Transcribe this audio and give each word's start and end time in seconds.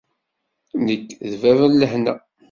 Nekk, 0.85 1.09
d 1.31 1.33
bab 1.41 1.59
n 1.71 1.77
lehna. 1.81 2.13